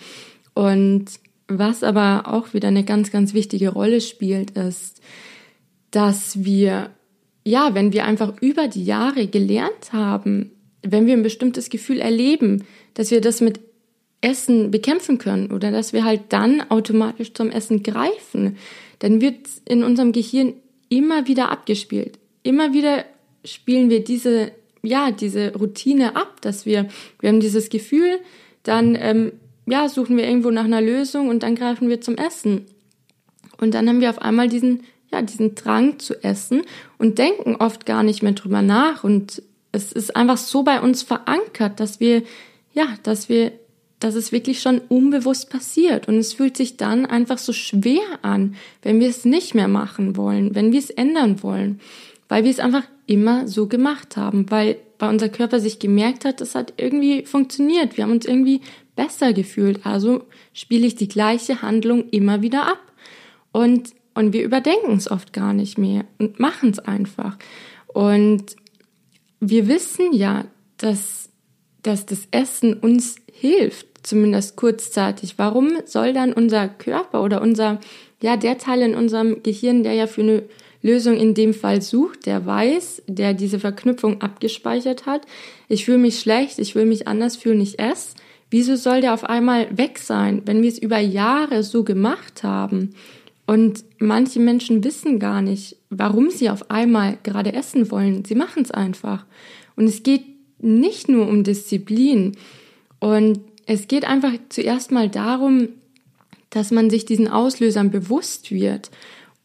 Und 0.52 1.06
was 1.48 1.82
aber 1.82 2.24
auch 2.26 2.52
wieder 2.52 2.68
eine 2.68 2.84
ganz, 2.84 3.10
ganz 3.10 3.32
wichtige 3.32 3.70
Rolle 3.70 4.00
spielt, 4.00 4.52
ist, 4.52 5.00
dass 5.90 6.44
wir, 6.44 6.90
ja, 7.44 7.74
wenn 7.74 7.92
wir 7.92 8.04
einfach 8.04 8.40
über 8.40 8.68
die 8.68 8.84
Jahre 8.84 9.26
gelernt 9.26 9.92
haben, 9.92 10.52
wenn 10.82 11.06
wir 11.06 11.14
ein 11.14 11.22
bestimmtes 11.22 11.70
Gefühl 11.70 12.00
erleben, 12.00 12.64
dass 12.94 13.10
wir 13.10 13.20
das 13.20 13.40
mit 13.40 13.60
Essen 14.20 14.70
bekämpfen 14.70 15.18
können 15.18 15.50
oder 15.50 15.70
dass 15.70 15.92
wir 15.92 16.04
halt 16.04 16.24
dann 16.28 16.60
automatisch 16.70 17.32
zum 17.32 17.50
Essen 17.50 17.82
greifen, 17.82 18.58
dann 18.98 19.20
wird 19.20 19.48
in 19.64 19.82
unserem 19.82 20.12
Gehirn 20.12 20.52
immer 20.90 21.26
wieder 21.26 21.50
abgespielt. 21.50 22.18
Immer 22.42 22.74
wieder 22.74 23.04
spielen 23.44 23.88
wir 23.88 24.04
diese, 24.04 24.52
ja, 24.82 25.10
diese 25.10 25.54
Routine 25.54 26.16
ab, 26.16 26.40
dass 26.40 26.66
wir, 26.66 26.88
wir 27.20 27.28
haben 27.28 27.40
dieses 27.40 27.68
Gefühl, 27.68 28.18
dann 28.62 28.96
ähm, 29.00 29.32
ja, 29.66 29.88
suchen 29.88 30.16
wir 30.16 30.24
irgendwo 30.24 30.50
nach 30.50 30.64
einer 30.64 30.80
Lösung 30.80 31.28
und 31.28 31.42
dann 31.42 31.54
greifen 31.54 31.88
wir 31.88 32.00
zum 32.00 32.16
Essen. 32.16 32.66
Und 33.58 33.74
dann 33.74 33.88
haben 33.88 34.00
wir 34.00 34.10
auf 34.10 34.20
einmal 34.20 34.48
diesen, 34.48 34.84
ja, 35.12 35.22
diesen 35.22 35.54
Drang 35.54 35.98
zu 35.98 36.22
essen 36.22 36.62
und 36.98 37.18
denken 37.18 37.56
oft 37.56 37.86
gar 37.86 38.02
nicht 38.02 38.22
mehr 38.22 38.32
drüber 38.32 38.62
nach. 38.62 39.04
Und 39.04 39.42
es 39.72 39.92
ist 39.92 40.16
einfach 40.16 40.38
so 40.38 40.62
bei 40.62 40.80
uns 40.80 41.02
verankert, 41.02 41.78
dass 41.78 42.00
wir, 42.00 42.22
ja, 42.72 42.88
dass 43.02 43.28
wir, 43.28 43.52
dass 43.98 44.14
es 44.14 44.32
wirklich 44.32 44.60
schon 44.62 44.80
unbewusst 44.88 45.50
passiert. 45.50 46.08
Und 46.08 46.16
es 46.16 46.32
fühlt 46.32 46.56
sich 46.56 46.76
dann 46.76 47.04
einfach 47.06 47.38
so 47.38 47.52
schwer 47.52 48.00
an, 48.22 48.54
wenn 48.82 48.98
wir 48.98 49.08
es 49.08 49.24
nicht 49.24 49.54
mehr 49.54 49.68
machen 49.68 50.16
wollen, 50.16 50.54
wenn 50.54 50.72
wir 50.72 50.78
es 50.78 50.90
ändern 50.90 51.42
wollen, 51.42 51.80
weil 52.28 52.44
wir 52.44 52.50
es 52.50 52.60
einfach 52.60 52.84
immer 53.10 53.48
so 53.48 53.66
gemacht 53.66 54.16
haben, 54.16 54.50
weil 54.50 54.76
bei 54.98 55.08
unser 55.08 55.28
Körper 55.28 55.58
sich 55.58 55.80
gemerkt 55.80 56.24
hat, 56.24 56.40
das 56.40 56.54
hat 56.54 56.74
irgendwie 56.76 57.24
funktioniert. 57.24 57.96
Wir 57.96 58.04
haben 58.04 58.12
uns 58.12 58.24
irgendwie 58.24 58.60
besser 58.94 59.32
gefühlt. 59.32 59.84
Also 59.84 60.22
spiele 60.52 60.86
ich 60.86 60.94
die 60.94 61.08
gleiche 61.08 61.60
Handlung 61.60 62.08
immer 62.10 62.40
wieder 62.40 62.68
ab. 62.68 62.80
Und, 63.50 63.90
und 64.14 64.32
wir 64.32 64.44
überdenken 64.44 64.92
es 64.92 65.10
oft 65.10 65.32
gar 65.32 65.52
nicht 65.52 65.76
mehr 65.76 66.04
und 66.18 66.38
machen 66.38 66.70
es 66.70 66.78
einfach. 66.78 67.36
Und 67.88 68.54
wir 69.40 69.66
wissen 69.66 70.12
ja, 70.12 70.44
dass, 70.76 71.30
dass 71.82 72.06
das 72.06 72.28
Essen 72.30 72.74
uns 72.74 73.16
hilft, 73.32 74.06
zumindest 74.06 74.54
kurzzeitig. 74.54 75.34
Warum 75.36 75.72
soll 75.84 76.12
dann 76.12 76.32
unser 76.32 76.68
Körper 76.68 77.24
oder 77.24 77.42
unser, 77.42 77.80
ja, 78.22 78.36
der 78.36 78.56
Teil 78.58 78.82
in 78.82 78.94
unserem 78.94 79.42
Gehirn, 79.42 79.82
der 79.82 79.94
ja 79.94 80.06
für 80.06 80.22
eine 80.22 80.42
Lösung 80.82 81.16
in 81.16 81.34
dem 81.34 81.54
Fall 81.54 81.82
sucht, 81.82 82.26
der 82.26 82.46
weiß, 82.46 83.02
der 83.06 83.34
diese 83.34 83.58
Verknüpfung 83.60 84.20
abgespeichert 84.22 85.06
hat, 85.06 85.22
ich 85.68 85.84
fühle 85.84 85.98
mich 85.98 86.20
schlecht, 86.20 86.58
ich 86.58 86.74
will 86.74 86.86
mich 86.86 87.06
anders 87.06 87.36
fühlen, 87.36 87.60
ich 87.60 87.78
esse, 87.78 88.14
Wieso 88.50 88.74
soll 88.74 89.00
der 89.00 89.14
auf 89.14 89.24
einmal 89.24 89.76
weg 89.76 89.98
sein, 89.98 90.42
wenn 90.44 90.60
wir 90.60 90.68
es 90.68 90.78
über 90.78 90.98
Jahre 90.98 91.62
so 91.62 91.84
gemacht 91.84 92.42
haben? 92.42 92.90
Und 93.46 93.84
manche 93.98 94.40
Menschen 94.40 94.82
wissen 94.82 95.20
gar 95.20 95.40
nicht, 95.40 95.76
warum 95.88 96.30
sie 96.30 96.50
auf 96.50 96.70
einmal 96.70 97.18
gerade 97.22 97.52
essen 97.52 97.90
wollen. 97.90 98.24
Sie 98.24 98.34
machen 98.34 98.62
es 98.64 98.70
einfach. 98.72 99.24
Und 99.76 99.86
es 99.86 100.02
geht 100.02 100.24
nicht 100.58 101.08
nur 101.08 101.28
um 101.28 101.44
Disziplin. 101.44 102.36
Und 102.98 103.40
es 103.66 103.86
geht 103.86 104.04
einfach 104.04 104.32
zuerst 104.48 104.90
mal 104.90 105.08
darum, 105.08 105.68
dass 106.50 106.72
man 106.72 106.90
sich 106.90 107.06
diesen 107.06 107.28
Auslösern 107.28 107.92
bewusst 107.92 108.50
wird. 108.50 108.90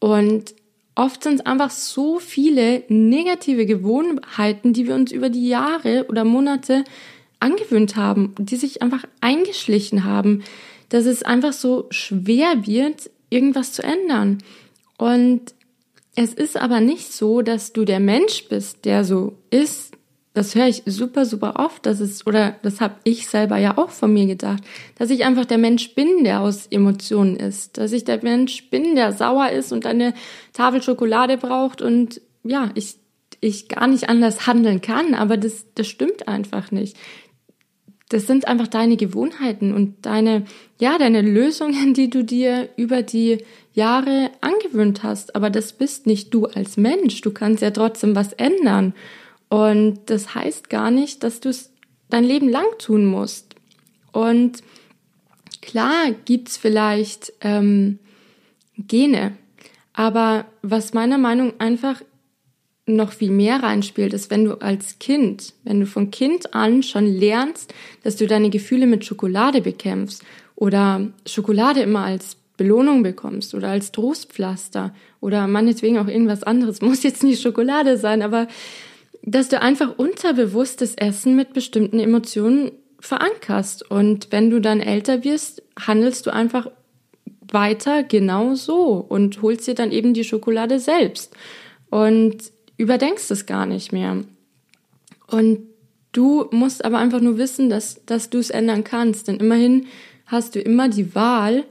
Und 0.00 0.54
oft 0.96 1.22
sind 1.22 1.34
es 1.36 1.46
einfach 1.46 1.70
so 1.70 2.18
viele 2.18 2.82
negative 2.88 3.66
Gewohnheiten, 3.66 4.72
die 4.72 4.88
wir 4.88 4.94
uns 4.94 5.12
über 5.12 5.30
die 5.30 5.46
Jahre 5.46 6.06
oder 6.08 6.24
Monate 6.24 6.84
angewöhnt 7.38 7.96
haben, 7.96 8.34
die 8.38 8.56
sich 8.56 8.82
einfach 8.82 9.04
eingeschlichen 9.20 10.04
haben, 10.04 10.42
dass 10.88 11.04
es 11.04 11.22
einfach 11.22 11.52
so 11.52 11.86
schwer 11.90 12.66
wird, 12.66 13.10
irgendwas 13.30 13.72
zu 13.72 13.82
ändern. 13.82 14.38
Und 14.96 15.54
es 16.14 16.32
ist 16.32 16.56
aber 16.56 16.80
nicht 16.80 17.12
so, 17.12 17.42
dass 17.42 17.74
du 17.74 17.84
der 17.84 18.00
Mensch 18.00 18.48
bist, 18.48 18.84
der 18.86 19.04
so 19.04 19.36
ist. 19.50 19.95
Das 20.36 20.54
höre 20.54 20.66
ich 20.66 20.82
super, 20.84 21.24
super 21.24 21.54
oft, 21.56 21.86
dass 21.86 21.98
es, 21.98 22.26
oder 22.26 22.56
das 22.62 22.82
habe 22.82 22.96
ich 23.04 23.26
selber 23.26 23.56
ja 23.56 23.78
auch 23.78 23.88
von 23.88 24.12
mir 24.12 24.26
gedacht, 24.26 24.62
dass 24.98 25.08
ich 25.08 25.24
einfach 25.24 25.46
der 25.46 25.56
Mensch 25.56 25.94
bin, 25.94 26.24
der 26.24 26.42
aus 26.42 26.66
Emotionen 26.66 27.36
ist, 27.36 27.78
dass 27.78 27.90
ich 27.92 28.04
der 28.04 28.22
Mensch 28.22 28.68
bin, 28.68 28.96
der 28.96 29.14
sauer 29.14 29.48
ist 29.48 29.72
und 29.72 29.86
eine 29.86 30.12
Tafel 30.52 30.82
Schokolade 30.82 31.38
braucht 31.38 31.80
und 31.80 32.20
ja, 32.44 32.68
ich, 32.74 32.96
ich 33.40 33.68
gar 33.68 33.86
nicht 33.86 34.10
anders 34.10 34.46
handeln 34.46 34.82
kann, 34.82 35.14
aber 35.14 35.38
das, 35.38 35.64
das 35.74 35.86
stimmt 35.86 36.28
einfach 36.28 36.70
nicht 36.70 36.98
das 38.08 38.28
sind 38.28 38.46
einfach 38.46 38.68
deine 38.68 38.96
Gewohnheiten 38.96 39.74
und 39.74 40.06
deine, 40.06 40.44
ja, 40.78 40.96
deine 40.96 41.22
Lösungen, 41.22 41.92
die 41.92 42.08
du 42.08 42.22
dir 42.22 42.68
über 42.76 43.02
die 43.02 43.38
Jahre 43.72 44.30
angewöhnt 44.40 45.02
hast. 45.02 45.34
Aber 45.34 45.50
das 45.50 45.72
bist 45.72 46.06
nicht 46.06 46.32
du 46.32 46.46
als 46.46 46.76
Mensch. 46.76 47.20
Du 47.22 47.32
kannst 47.32 47.62
ja 47.62 47.72
trotzdem 47.72 48.14
was 48.14 48.32
ändern. 48.34 48.94
Und 49.48 50.00
das 50.06 50.34
heißt 50.34 50.70
gar 50.70 50.90
nicht, 50.90 51.22
dass 51.22 51.40
du 51.40 51.50
es 51.50 51.72
dein 52.10 52.24
Leben 52.24 52.48
lang 52.48 52.66
tun 52.78 53.06
musst. 53.06 53.54
Und 54.12 54.62
klar 55.62 56.12
gibt's 56.24 56.56
vielleicht 56.56 57.32
ähm, 57.40 57.98
Gene, 58.78 59.36
aber 59.92 60.44
was 60.62 60.92
meiner 60.92 61.18
Meinung 61.18 61.54
einfach 61.58 62.02
noch 62.86 63.12
viel 63.12 63.30
mehr 63.30 63.62
reinspielt, 63.62 64.12
ist, 64.12 64.30
wenn 64.30 64.44
du 64.44 64.60
als 64.60 64.98
Kind, 64.98 65.54
wenn 65.64 65.80
du 65.80 65.86
von 65.86 66.10
Kind 66.10 66.54
an 66.54 66.82
schon 66.82 67.06
lernst, 67.06 67.74
dass 68.04 68.16
du 68.16 68.26
deine 68.26 68.48
Gefühle 68.50 68.86
mit 68.86 69.04
Schokolade 69.04 69.60
bekämpfst 69.60 70.22
oder 70.54 71.08
Schokolade 71.26 71.80
immer 71.80 72.04
als 72.04 72.36
Belohnung 72.56 73.02
bekommst 73.02 73.54
oder 73.54 73.68
als 73.68 73.90
Trostpflaster 73.90 74.94
oder 75.20 75.48
meinetwegen 75.48 75.98
auch 75.98 76.06
irgendwas 76.06 76.44
anderes, 76.44 76.80
muss 76.82 77.02
jetzt 77.02 77.24
nicht 77.24 77.42
Schokolade 77.42 77.98
sein, 77.98 78.22
aber 78.22 78.46
dass 79.26 79.48
du 79.48 79.60
einfach 79.60 79.98
unterbewusstes 79.98 80.94
Essen 80.94 81.36
mit 81.36 81.52
bestimmten 81.52 81.98
Emotionen 81.98 82.70
verankerst 83.00 83.90
und 83.90 84.28
wenn 84.30 84.50
du 84.50 84.60
dann 84.60 84.80
älter 84.80 85.24
wirst, 85.24 85.62
handelst 85.78 86.26
du 86.26 86.32
einfach 86.32 86.70
weiter 87.52 88.02
genau 88.02 88.54
so 88.54 89.04
und 89.08 89.42
holst 89.42 89.66
dir 89.66 89.74
dann 89.74 89.92
eben 89.92 90.14
die 90.14 90.24
Schokolade 90.24 90.78
selbst. 90.78 91.34
Und 91.90 92.38
überdenkst 92.76 93.30
es 93.30 93.46
gar 93.46 93.66
nicht 93.66 93.92
mehr. 93.92 94.24
Und 95.28 95.60
du 96.12 96.46
musst 96.50 96.84
aber 96.84 96.98
einfach 96.98 97.20
nur 97.20 97.38
wissen, 97.38 97.68
dass, 97.68 98.04
dass 98.06 98.30
du 98.30 98.38
es 98.38 98.50
ändern 98.50 98.84
kannst. 98.84 99.28
Denn 99.28 99.36
immerhin 99.36 99.86
hast 100.26 100.54
du 100.54 100.60
immer 100.60 100.88
die 100.88 101.14
Wahl, 101.14 101.64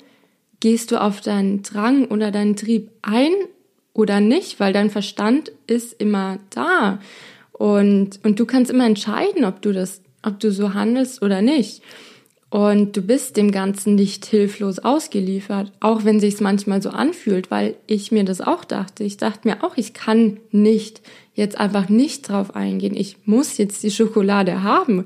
gehst 0.59 0.91
du 0.91 1.01
auf 1.01 1.21
deinen 1.21 1.63
Drang 1.63 2.05
oder 2.05 2.31
deinen 2.31 2.55
Trieb 2.55 2.91
ein 3.01 3.33
oder 3.93 4.19
nicht, 4.19 4.59
weil 4.59 4.73
dein 4.73 4.89
Verstand 4.89 5.51
ist 5.67 5.93
immer 6.01 6.39
da. 6.49 6.99
Und, 7.57 8.19
und 8.23 8.39
du 8.39 8.45
kannst 8.45 8.69
immer 8.69 8.85
entscheiden, 8.85 9.45
ob 9.45 9.61
du 9.61 9.71
das, 9.71 10.01
ob 10.23 10.39
du 10.39 10.51
so 10.51 10.73
handelst 10.73 11.21
oder 11.21 11.41
nicht. 11.41 11.81
Und 12.49 12.95
du 12.95 13.01
bist 13.01 13.37
dem 13.37 13.51
Ganzen 13.51 13.95
nicht 13.95 14.25
hilflos 14.25 14.79
ausgeliefert, 14.79 15.71
auch 15.79 16.05
wenn 16.05 16.19
sich's 16.19 16.41
manchmal 16.41 16.81
so 16.81 16.89
anfühlt, 16.89 17.51
weil 17.51 17.75
ich 17.87 18.11
mir 18.11 18.23
das 18.23 18.39
auch 18.39 18.65
dachte. 18.65 19.03
Ich 19.03 19.17
dachte 19.17 19.47
mir 19.47 19.63
auch, 19.63 19.77
ich 19.77 19.93
kann 19.93 20.37
nicht 20.51 21.01
jetzt 21.33 21.57
einfach 21.57 21.89
nicht 21.89 22.29
drauf 22.29 22.55
eingehen. 22.55 22.95
Ich 22.95 23.17
muss 23.25 23.57
jetzt 23.57 23.83
die 23.83 23.91
Schokolade 23.91 24.63
haben. 24.63 25.05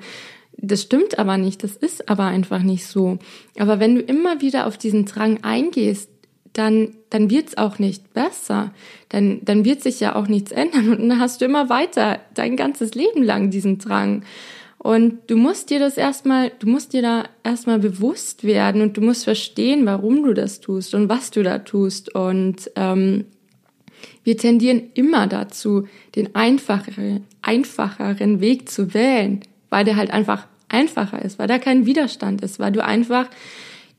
Das 0.57 0.81
stimmt 0.81 1.17
aber 1.17 1.37
nicht. 1.37 1.63
Das 1.63 1.75
ist 1.75 2.09
aber 2.09 2.25
einfach 2.25 2.61
nicht 2.61 2.85
so. 2.85 3.19
Aber 3.57 3.79
wenn 3.79 3.95
du 3.95 4.01
immer 4.01 4.41
wieder 4.41 4.67
auf 4.67 4.77
diesen 4.77 5.05
Drang 5.05 5.43
eingehst, 5.43 6.09
dann, 6.53 6.95
dann 7.09 7.29
wird's 7.29 7.57
auch 7.57 7.79
nicht 7.79 8.13
besser. 8.13 8.73
Dann, 9.09 9.39
dann 9.43 9.65
wird 9.65 9.81
sich 9.81 9.99
ja 9.99 10.15
auch 10.15 10.27
nichts 10.27 10.51
ändern 10.51 10.89
und 10.89 11.09
dann 11.09 11.19
hast 11.19 11.41
du 11.41 11.45
immer 11.45 11.69
weiter 11.69 12.19
dein 12.33 12.55
ganzes 12.55 12.95
Leben 12.95 13.23
lang 13.23 13.49
diesen 13.49 13.77
Drang. 13.77 14.23
Und 14.77 15.19
du 15.27 15.35
musst 15.35 15.69
dir 15.69 15.79
das 15.79 15.97
erstmal, 15.97 16.51
du 16.59 16.67
musst 16.67 16.93
dir 16.93 17.01
da 17.01 17.25
erstmal 17.43 17.79
bewusst 17.79 18.45
werden 18.45 18.81
und 18.81 18.95
du 18.95 19.01
musst 19.01 19.25
verstehen, 19.25 19.85
warum 19.85 20.23
du 20.23 20.33
das 20.33 20.61
tust 20.61 20.95
und 20.95 21.09
was 21.09 21.31
du 21.31 21.43
da 21.43 21.59
tust. 21.59 22.15
Und 22.15 22.71
ähm, 22.77 23.25
wir 24.23 24.37
tendieren 24.37 24.83
immer 24.93 25.27
dazu, 25.27 25.87
den 26.15 26.33
einfacheren, 26.33 27.25
einfacheren 27.41 28.39
Weg 28.39 28.69
zu 28.69 28.93
wählen, 28.93 29.41
weil 29.69 29.83
der 29.83 29.97
halt 29.97 30.11
einfach 30.11 30.47
einfacher 30.69 31.21
ist, 31.21 31.39
weil 31.39 31.47
da 31.47 31.57
kein 31.57 31.85
Widerstand 31.85 32.41
ist, 32.41 32.59
weil 32.59 32.71
du 32.71 32.83
einfach, 32.83 33.27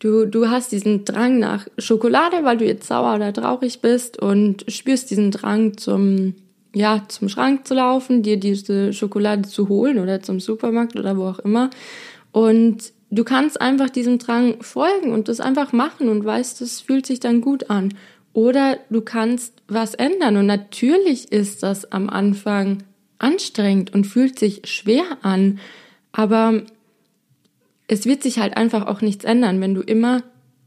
du, 0.01 0.27
du 0.27 0.49
hast 0.49 0.73
diesen 0.73 1.05
Drang 1.05 1.39
nach 1.39 1.69
Schokolade, 1.79 2.39
weil 2.43 2.57
du 2.57 2.65
jetzt 2.65 2.89
sauer 2.89 3.15
oder 3.15 3.33
traurig 3.33 3.81
bist 3.81 4.21
und 4.21 4.65
spürst 4.69 5.11
diesen 5.11 5.31
Drang 5.31 5.77
zum 5.77 6.35
ja, 6.75 7.03
zum 7.09 7.29
Schrank 7.29 7.67
zu 7.67 7.75
laufen, 7.75 8.23
dir 8.23 8.37
diese 8.37 8.93
Schokolade 8.93 9.43
zu 9.43 9.69
holen 9.69 9.99
oder 9.99 10.23
zum 10.23 10.41
Supermarkt 10.41 10.97
oder 10.97 11.17
wo 11.17 11.25
auch 11.25 11.41
immer. 11.41 11.71
Und 12.33 12.93
du 13.11 13.25
kannst 13.25 13.61
einfach 13.61 13.91
diesem 13.91 14.19
Drang 14.19 14.63
folgen 14.63 15.13
und 15.13 15.29
das 15.29 15.41
einfach 15.41 15.73
machen 15.73 16.09
und 16.09 16.25
weißt, 16.25 16.61
das 16.61 16.81
fühlt 16.81 17.07
sich 17.07 17.21
dann 17.21 17.41
gut 17.41 17.71
an. 17.71 17.95
Oder 18.33 18.79
du 18.89 19.01
kannst 19.01 19.55
was 19.67 19.95
ändern 19.95 20.37
und 20.37 20.47
natürlich 20.47 21.33
ist 21.33 21.65
das 21.65 21.91
am 21.91 22.09
Anfang 22.09 22.85
anstrengend 23.19 23.93
und 23.93 24.07
fühlt 24.07 24.39
sich 24.39 24.63
schwer 24.65 25.05
an, 25.23 25.59
aber 26.13 26.63
es 27.91 28.07
wird 28.07 28.23
sich 28.23 28.39
halt 28.39 28.57
einfach 28.57 28.87
auch 28.87 29.01
nichts 29.01 29.25
ändern, 29.25 29.61
wenn 29.61 29.75
du 29.75 29.81
immer 29.81 30.23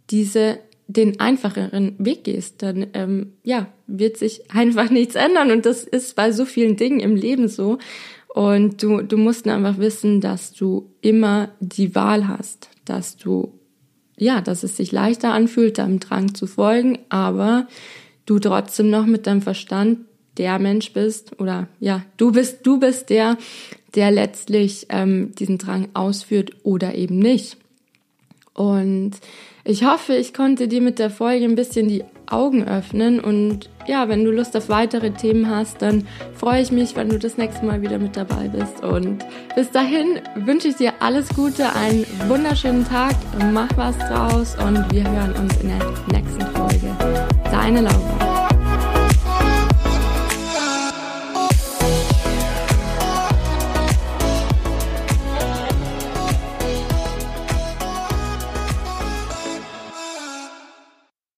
diese 0.10 0.60
den 0.88 1.22
einfacheren 1.22 1.96
Weg 1.98 2.26
gehst, 2.26 2.62
dann 2.62 2.88
ähm, 2.94 3.34
ja, 3.44 3.68
wird 3.88 4.18
sich 4.18 4.52
einfach 4.52 4.90
nichts 4.90 5.16
ändern. 5.16 5.50
Und 5.50 5.66
das 5.66 5.86
ist 5.86 6.18
bei 6.18 6.34
so 6.34 6.44
vielen 6.44 6.76
Dingen 6.76 7.00
im 7.00 7.16
Leben 7.16 7.48
so. 7.48 7.78
Und 8.28 8.84
du, 8.84 9.02
du 9.02 9.18
musst 9.18 9.48
einfach 9.48 9.78
wissen, 9.78 10.20
dass 10.20 10.52
du 10.52 10.92
immer 11.00 11.52
die 11.62 11.96
Wahl 11.96 12.28
hast, 12.28 12.70
dass 12.84 13.16
du, 13.16 13.58
ja, 14.18 14.42
dass 14.42 14.64
es 14.64 14.76
sich 14.76 14.92
leichter 14.92 15.32
anfühlt, 15.32 15.78
deinem 15.78 16.02
Drang 16.02 16.36
zu 16.36 16.46
folgen, 16.46 17.00
aber 17.08 17.68
du 18.26 18.40
trotzdem 18.40 18.90
noch 18.90 19.06
mit 19.06 19.26
deinem 19.26 19.42
Verstand 19.42 20.00
der 20.38 20.60
Mensch 20.60 20.94
bist 20.94 21.40
oder 21.40 21.68
ja, 21.80 22.04
du 22.18 22.32
bist, 22.32 22.66
du 22.66 22.80
bist 22.80 23.10
der, 23.10 23.38
der 23.96 24.12
letztlich 24.12 24.88
ähm, 24.90 25.34
diesen 25.36 25.58
Drang 25.58 25.90
ausführt 25.94 26.52
oder 26.64 26.96
eben 26.96 27.20
nicht. 27.20 27.58
Und 28.54 29.14
ich 29.64 29.86
hoffe, 29.86 30.16
ich 30.16 30.34
konnte 30.34 30.68
dir 30.68 30.82
mit 30.82 31.00
der 31.00 31.10
Folge 31.10 31.46
ein 31.46 31.56
bisschen 31.56 31.88
die 31.88 32.04
Augen 32.30 32.68
öffnen 32.68 33.20
und 33.20 33.70
ja, 33.88 34.08
wenn 34.10 34.24
du 34.24 34.32
Lust 34.32 34.56
auf 34.56 34.70
weitere 34.70 35.12
Themen 35.12 35.50
hast, 35.50 35.82
dann 35.82 36.08
freue 36.36 36.62
ich 36.62 36.72
mich, 36.72 36.96
wenn 36.96 37.10
du 37.10 37.20
das 37.20 37.38
nächste 37.38 37.66
Mal 37.66 37.82
wieder 37.82 38.00
mit 38.00 38.16
dabei 38.16 38.48
bist. 38.48 38.84
Und 38.84 39.24
bis 39.56 39.72
dahin 39.72 40.20
wünsche 40.36 40.70
ich 40.70 40.76
dir 40.76 40.94
alles 41.00 41.30
Gute, 41.30 41.74
einen 41.76 42.06
wunderschönen 42.28 42.86
Tag, 42.88 43.16
mach 43.52 43.70
was 43.76 43.98
draus 44.00 44.56
und 44.56 44.92
wir 44.92 45.10
hören 45.10 45.34
uns 45.34 45.56
in 45.58 45.70
der 45.70 46.22
nächsten 46.22 46.46
Folge. 46.56 46.96
Deine 47.52 47.82
Laura. 47.82 48.33